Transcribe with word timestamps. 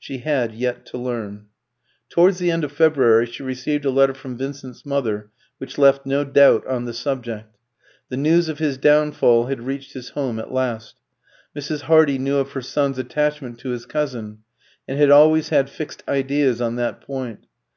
She 0.00 0.18
had 0.18 0.54
yet 0.56 0.84
to 0.86 0.98
learn. 0.98 1.46
Towards 2.08 2.40
the 2.40 2.50
end 2.50 2.64
of 2.64 2.72
February 2.72 3.26
she 3.26 3.44
received 3.44 3.84
a 3.84 3.92
letter 3.92 4.12
from 4.12 4.36
Vincent's 4.36 4.84
mother 4.84 5.30
which 5.58 5.78
left 5.78 6.04
no 6.04 6.24
doubt 6.24 6.66
on 6.66 6.84
the 6.84 6.92
subject. 6.92 7.56
The 8.08 8.16
news 8.16 8.48
of 8.48 8.58
his 8.58 8.76
downfall 8.76 9.46
had 9.46 9.62
reached 9.68 9.92
his 9.92 10.08
home 10.08 10.40
at 10.40 10.50
last. 10.52 10.96
Mrs. 11.56 11.82
Hardy 11.82 12.18
knew 12.18 12.38
of 12.38 12.50
her 12.50 12.60
son's 12.60 12.98
attachment 12.98 13.60
to 13.60 13.68
his 13.70 13.86
cousin, 13.86 14.38
and 14.88 14.98
had 14.98 15.12
always 15.12 15.50
had 15.50 15.70
fixed 15.70 16.02
ideas 16.08 16.60
on 16.60 16.74
that 16.74 17.00
point. 17.00 17.46